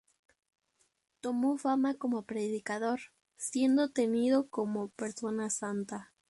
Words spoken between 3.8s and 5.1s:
tenido como